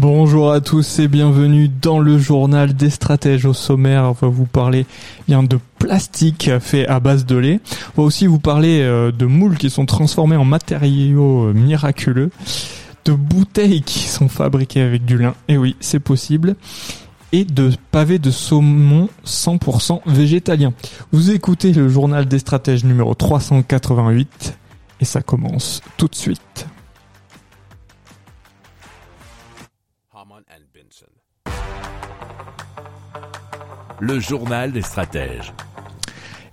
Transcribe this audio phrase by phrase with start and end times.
[0.00, 4.04] Bonjour à tous et bienvenue dans le journal des stratèges au sommaire.
[4.04, 4.86] On va vous parler
[5.26, 7.58] bien de plastique fait à base de lait.
[7.96, 12.30] On va aussi vous parler euh, de moules qui sont transformés en matériaux euh, miraculeux,
[13.06, 15.34] de bouteilles qui sont fabriquées avec du lin.
[15.48, 16.54] Et oui, c'est possible
[17.32, 20.74] et de pavés de saumon 100% végétalien.
[21.10, 24.56] Vous écoutez le journal des stratèges numéro 388
[25.00, 26.68] et ça commence tout de suite.
[34.00, 35.52] Le journal des stratèges.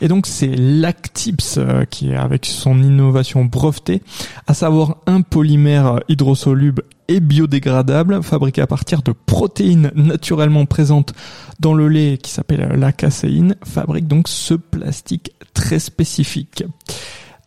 [0.01, 4.01] Et donc c'est Lactips euh, qui avec son innovation brevetée,
[4.47, 11.13] à savoir un polymère hydrosoluble et biodégradable fabriqué à partir de protéines naturellement présentes
[11.59, 16.63] dans le lait qui s'appelle la caséine, fabrique donc ce plastique très spécifique.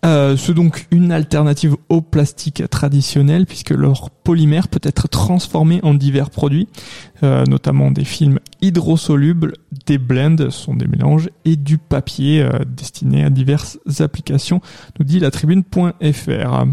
[0.06, 5.92] Euh, c'est donc une alternative au plastique traditionnel puisque leur polymère peut être transformé en
[5.94, 6.68] divers produits,
[7.24, 9.54] euh, notamment des films hydrosolubles,
[9.86, 14.60] des blends, ce sont des mélanges, et du papier euh, destiné à diverses applications,
[14.98, 16.64] nous dit la tribune.fr.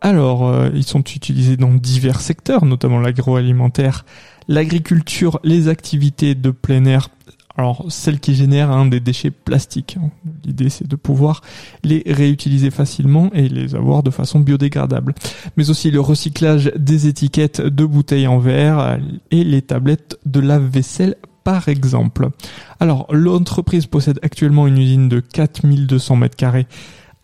[0.00, 4.04] Alors, euh, ils sont utilisés dans divers secteurs, notamment l'agroalimentaire,
[4.46, 7.08] l'agriculture, les activités de plein air,
[7.58, 9.98] alors celles qui génèrent hein, des déchets plastiques.
[10.44, 11.42] L'idée c'est de pouvoir
[11.82, 15.12] les réutiliser facilement et les avoir de façon biodégradable.
[15.56, 18.98] Mais aussi le recyclage des étiquettes de bouteilles en verre
[19.32, 22.28] et les tablettes de lave-vaisselle par exemple.
[22.78, 26.68] Alors l'entreprise possède actuellement une usine de 4200 mètres carrés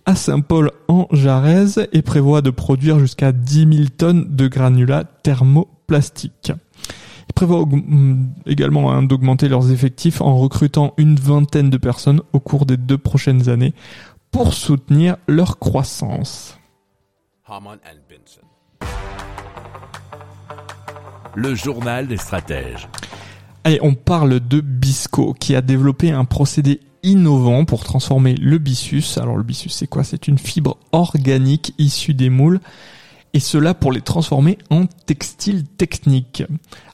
[0.05, 6.53] à Saint-Paul en Jarez et prévoit de produire jusqu'à 10 000 tonnes de granulats thermoplastiques.
[7.29, 12.41] Ils prévoient aug- également hein, d'augmenter leurs effectifs en recrutant une vingtaine de personnes au
[12.41, 13.75] cours des deux prochaines années
[14.31, 16.59] pour soutenir leur croissance.
[21.37, 22.89] Le journal des stratèges.
[23.65, 29.05] Allez, on parle de Bisco qui a développé un procédé innovant pour transformer le byssus.
[29.19, 30.05] Alors le byssus c'est quoi?
[30.05, 32.61] C'est une fibre organique issue des moules
[33.35, 36.45] et cela pour les transformer en textile technique.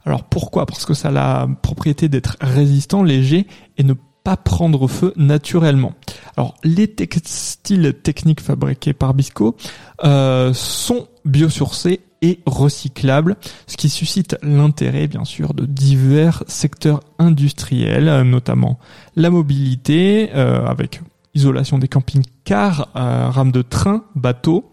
[0.04, 0.66] Alors pourquoi?
[0.66, 3.46] Parce que ça a la propriété d'être résistant, léger
[3.76, 3.92] et ne
[4.24, 5.92] pas prendre feu naturellement.
[6.36, 9.56] Alors les textiles techniques fabriqués par Bisco
[10.02, 13.36] euh, sont biosourcés et recyclables,
[13.66, 18.78] ce qui suscite l'intérêt bien sûr de divers secteurs industriels, euh, notamment
[19.16, 21.00] la mobilité euh, avec
[21.34, 24.68] isolation des camping-cars, rames de train, bateaux,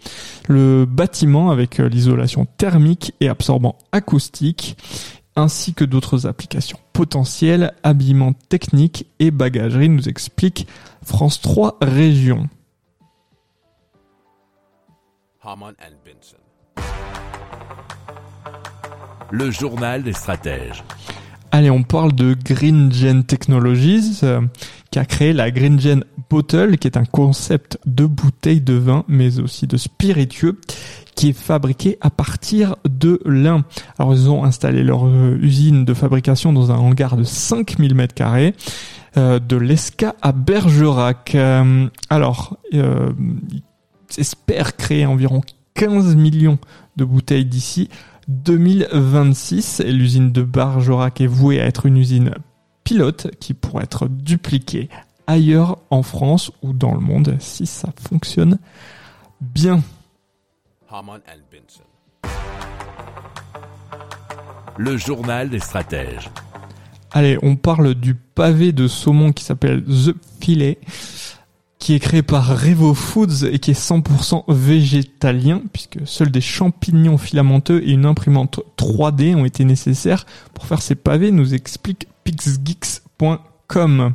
[0.48, 4.78] le bâtiment avec euh, l'isolation thermique et absorbant acoustique,
[5.36, 10.68] ainsi que d'autres applications potentielles, habillement technique et bagagerie, nous explique
[11.04, 12.50] France 3 Région.
[19.32, 20.84] Le journal des stratèges.
[21.52, 24.22] Allez, on parle de Green Gen Technologies,
[24.98, 29.06] qui a créé la Green Gen Bottle, qui est un concept de bouteille de vin,
[29.08, 30.60] mais aussi de spiritueux,
[31.14, 33.64] qui est fabriqué à partir de lin.
[34.00, 38.16] Alors, ils ont installé leur euh, usine de fabrication dans un hangar de 5000 mètres
[38.16, 38.56] carrés,
[39.18, 41.36] euh, de l'Esca à Bergerac.
[41.36, 43.62] Euh, alors, ils
[44.18, 45.42] espèrent créer environ
[45.76, 46.58] 15 millions
[46.96, 47.90] de bouteilles d'ici
[48.30, 52.32] 2026 et l'usine de Bergerac est vouée à être une usine
[52.88, 54.88] pilote qui pourrait être dupliquée
[55.28, 58.60] ailleurs en France ou dans le monde si ça fonctionne
[59.42, 59.82] bien.
[64.78, 66.30] Le journal des stratèges.
[67.12, 70.80] Allez, on parle du pavé de saumon qui s'appelle The Filet,
[71.88, 77.18] qui est créé par Revo Foods et qui est 100% végétalien, puisque seuls des champignons
[77.18, 84.14] filamenteux et une imprimante 3D ont été nécessaires pour faire ces pavés, nous explique pixgeeks.com.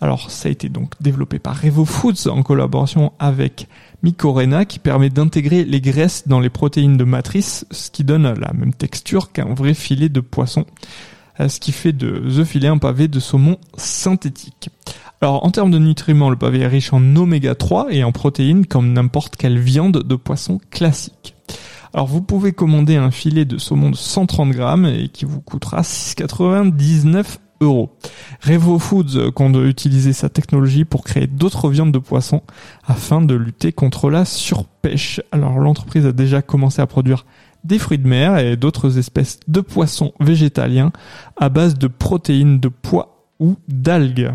[0.00, 3.68] Alors, ça a été donc développé par Revo Foods en collaboration avec
[4.02, 8.54] Micorena qui permet d'intégrer les graisses dans les protéines de matrice, ce qui donne la
[8.54, 10.64] même texture qu'un vrai filet de poisson,
[11.38, 14.70] euh, ce qui fait de The Filet un pavé de saumon synthétique.
[15.24, 18.66] Alors, en termes de nutriments, le pavé est riche en oméga 3 et en protéines
[18.66, 21.34] comme n'importe quelle viande de poisson classique.
[21.94, 25.80] Alors vous pouvez commander un filet de saumon de 130 grammes et qui vous coûtera
[25.80, 27.96] 6,99 euros.
[28.42, 32.42] Revo Foods compte utiliser sa technologie pour créer d'autres viandes de poisson
[32.86, 35.22] afin de lutter contre la surpêche.
[35.32, 37.24] Alors l'entreprise a déjà commencé à produire
[37.64, 40.92] des fruits de mer et d'autres espèces de poissons végétaliens
[41.38, 44.34] à base de protéines de pois ou d'algues.